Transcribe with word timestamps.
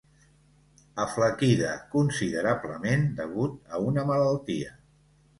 Aflaquida 1.01 1.73
considerablement 1.91 3.05
degut 3.19 3.59
a 3.79 3.83
una 3.91 4.07
malaltia. 4.13 4.73